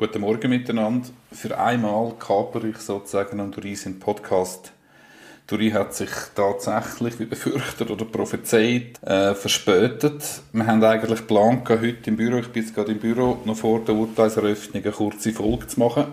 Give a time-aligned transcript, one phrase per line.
[0.00, 1.10] Guten Morgen miteinander.
[1.30, 4.72] Für einmal kaper ich sozusagen an Doris in Podcast.
[5.46, 10.22] Doris hat sich tatsächlich, wie befürchtet oder prophezeit, äh, verspätet.
[10.54, 13.80] Wir haben eigentlich geplant, heute im Büro, ich bin jetzt gerade im Büro, noch vor
[13.80, 16.06] der Urteilseröffnung eine kurze Folge zu machen.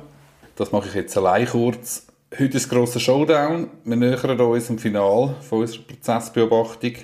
[0.58, 2.08] Das mache ich jetzt allein kurz.
[2.38, 3.70] Heute ist ein grosser Showdown.
[3.86, 6.96] Wir nähern uns im Finale von unserer Prozessbeobachtung.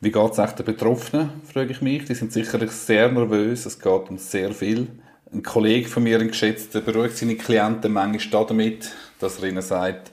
[0.00, 2.04] Wie geht es den Betroffenen, frage ich mich.
[2.06, 4.88] Die sind sicherlich sehr nervös, es geht um sehr viel.
[5.34, 10.10] Ein Kollege von mir, ein geschätzter, beruhigt seine Klienten manchmal damit, dass er ihnen sagt,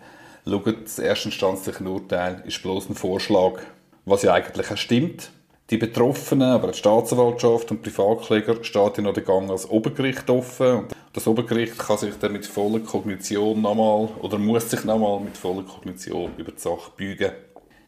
[0.48, 3.60] schaut, das erstinstanzliche Urteil ist bloß ein Vorschlag,
[4.06, 5.32] was ja eigentlich auch stimmt.
[5.72, 10.86] Die Betroffenen, aber die Staatsanwaltschaft und Privatkläger steht ja noch der Gang als Obergericht offen.
[11.12, 15.64] Das Obergericht kann sich dann mit voller Kognition nochmal oder muss sich nochmal mit voller
[15.64, 17.34] Kognition über die Sache beugen.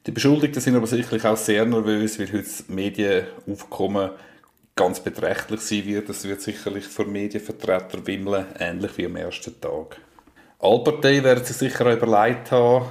[0.06, 4.10] Die Beschuldigten sind aber sicherlich auch sehr nervös, weil heute das Medienaufkommen
[4.76, 6.10] ganz beträchtlich sein wird.
[6.10, 10.00] Es wird sicherlich vor Medienvertretern wimmeln, ähnlich wie am ersten Tag.
[10.60, 12.86] Alle Parteien werden sich sicher auch überlegt haben,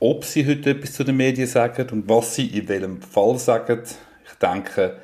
[0.00, 3.82] ob sie heute etwas zu den Medien sagen und was sie in welchem Fall sagen.
[4.24, 4.96] Ich denke,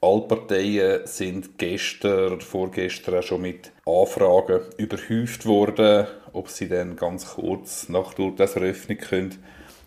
[0.00, 6.96] alle Parteien sind gestern oder vorgestern auch schon mit Anfragen überhäuft worden, ob sie dann
[6.96, 9.38] ganz kurz nach der Urteilseröffnung können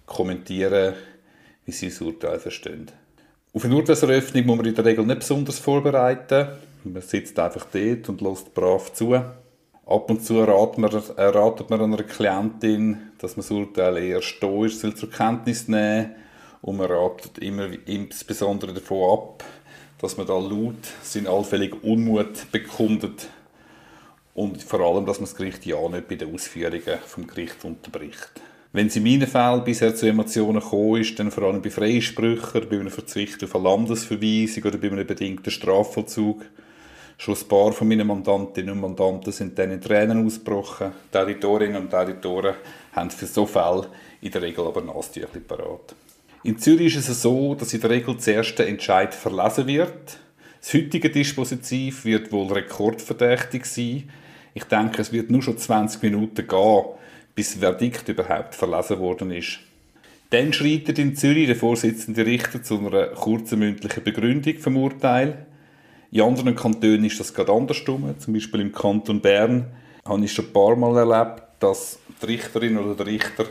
[0.06, 0.94] kommentieren
[1.66, 2.92] wie sie das Urteil verstehen.
[3.56, 6.50] Auf eine Urteilseröffnung muss man in der Regel nicht besonders vorbereiten.
[6.84, 9.14] Man sitzt einfach dort und lässt brav zu.
[9.14, 14.76] Ab und zu ratet man, ratet man einer Klientin, dass man das Urteil eher stoisch
[14.76, 16.16] soll zur Kenntnis nehmen
[16.64, 19.46] und man ratet immer insbesondere davon ab,
[20.02, 23.30] dass man da laut seinen allfälligen Unmut bekundet
[24.34, 28.32] und vor allem, dass man das Gericht ja nicht bei den Ausführungen vom Gericht unterbricht.
[28.76, 32.68] Wenn es in meinen Fällen bisher zu Emotionen gekommen ist, dann vor allem bei Freisprüchen,
[32.70, 36.44] bei einem Verzicht auf eine Landesverweisung oder bei einem bedingten Strafvollzug.
[37.18, 40.92] Schon ein paar von meinen Mandantinnen und Mandanten sind dann in Tränen ausgebrochen.
[41.14, 42.56] Die Auditorinnen und Auditoren
[42.92, 43.88] haben für so Fälle
[44.20, 45.96] in der Regel aber Nasentücher parat.
[46.44, 50.20] In Zürich ist es so, dass in der Regel zuerst der Entscheid verlesen wird.
[50.60, 54.10] Das heutige Dispositiv wird wohl rekordverdächtig sein.
[54.54, 56.84] Ich denke, es wird nur schon 20 Minuten gehen,
[57.36, 59.60] bis Verdikt überhaupt verlesen worden ist.
[60.32, 65.46] Dann schreitet in Zürich der Vorsitzende Richter zu einer kurzen mündlichen Begründung vom Urteil.
[66.12, 68.16] In anderen Kantonen ist das gerade andersrum.
[68.18, 69.68] Zum Beispiel im Kanton Bern
[70.06, 73.46] habe ich schon ein paar Mal erlebt, dass die Richterin oder der Richter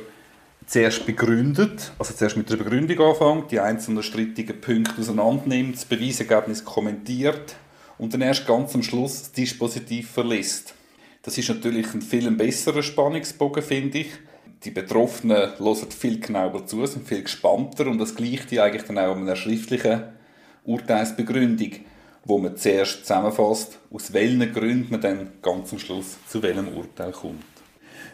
[0.66, 6.64] zuerst begründet, also zuerst mit der Begründung anfängt, die einzelnen strittigen Punkte auseinandernimmt, das Beweisergebnis
[6.64, 7.56] kommentiert
[7.98, 10.74] und dann erst ganz am Schluss das Dispositiv verlässt.
[11.24, 14.08] Das ist natürlich ein viel besserer Spannungsbogen, finde ich.
[14.62, 18.98] Die Betroffenen hören viel genauer zu, sind viel gespannter und das gleicht ja eigentlich dann
[18.98, 20.02] auch einer schriftlichen
[20.64, 21.70] Urteilsbegründung,
[22.26, 27.12] wo man zuerst zusammenfasst, aus welchen Gründen man dann ganz am Schluss zu welchem Urteil
[27.12, 27.42] kommt.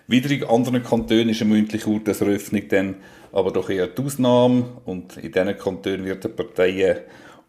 [0.06, 2.97] Wieder in anderen Kantonen ist eine mündliche Urteilseröffnung dann
[3.32, 6.99] aber doch eher die Ausnahme und in diesen Kantonen wird den Parteien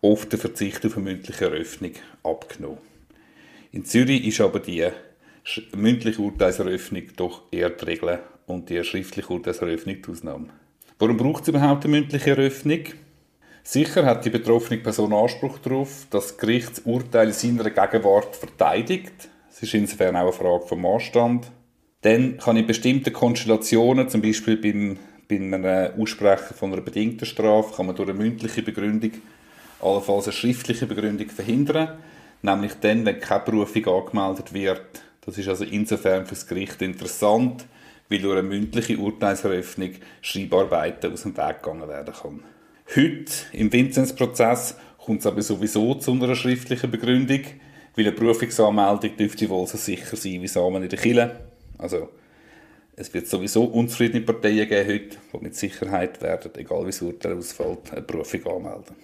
[0.01, 1.91] oft der Verzicht auf eine mündliche Eröffnung
[2.23, 2.79] abgenommen.
[3.71, 4.87] In Zürich ist aber die
[5.75, 10.47] mündliche Urteilseröffnung doch eher die Regel und die schriftliche Urteilseröffnung die Ausnahme.
[10.99, 12.83] Warum braucht es überhaupt eine mündliche Eröffnung?
[13.63, 18.35] Sicher hat die betroffene Person Anspruch darauf, dass das Gericht das Urteil in seiner Gegenwart
[18.35, 19.29] verteidigt.
[19.49, 21.51] Es ist insofern auch eine Frage vom Anstand.
[22.01, 24.97] Dann kann in bestimmten Konstellationen, zum Beispiel beim,
[25.29, 29.11] bei einem Aussprechen von einer bedingten Strafe, kann man durch eine mündliche Begründung,
[29.79, 31.99] allenfalls eine schriftliche Begründung verhindern.
[32.41, 37.65] Nämlich dann, wenn keine Berufung angemeldet wird das ist also insofern für das Gericht interessant,
[38.09, 42.43] weil durch eine mündliche Urteilseröffnung Schreibarbeiten aus dem Weg gegangen werden kann.
[42.95, 47.41] Heute, im Vinzenzprozess, kommt es aber sowieso zu einer schriftlichen Begründung,
[47.95, 51.39] weil eine Berufungsanmeldung dürfte wohl so sicher sein wie Samen in der Kille.
[51.77, 52.09] Also,
[52.95, 57.37] es wird sowieso unzufriedene Parteien geben heute, die mit Sicherheit werden, egal wie das Urteil
[57.37, 58.95] ausfällt, eine Berufung anmelden.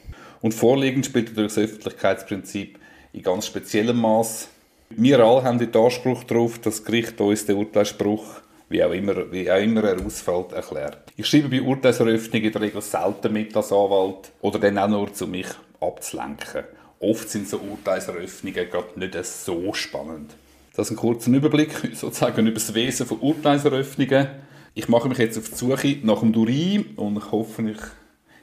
[0.41, 2.77] Und vorliegend spielt natürlich das Öffentlichkeitsprinzip
[3.13, 4.49] in ganz speziellem Maß
[4.89, 8.25] wir alle haben den Anspruch darauf, dass das Gericht uns den Urteilsspruch,
[8.69, 10.99] wie auch immer, wie auch immer er ausfällt, erklärt.
[11.15, 15.09] Ich schreibe bei Urteilseröffnungen in der Regel selten mit als Anwalt oder dann auch nur,
[15.21, 15.47] um mich
[15.79, 16.63] abzulenken.
[16.99, 20.35] Oft sind so Urteilseröffnungen gerade nicht so spannend.
[20.75, 24.27] Das ist ein kurzer Überblick sozusagen über das Wesen von Urteilseröffnungen.
[24.73, 27.77] Ich mache mich jetzt auf die Suche nach dem Durin und ich hoffe, ich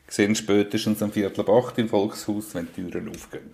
[0.08, 3.50] sehe spätestens am Viertel ab acht im Volkshaus, wenn die Türen aufgehen.